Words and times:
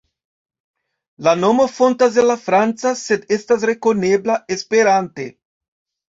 La 1.25 1.33
nomo 1.41 1.65
fontas 1.73 2.15
el 2.21 2.25
la 2.29 2.37
franca, 2.45 2.93
sed 3.01 3.27
estas 3.37 3.65
rekonebla 3.71 4.39
Esperante. 4.57 5.27